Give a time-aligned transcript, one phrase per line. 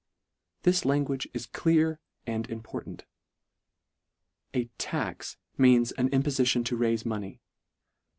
[0.63, 3.05] This language is clear and important.
[4.55, 7.39] A" tax" means an impofition to raife money.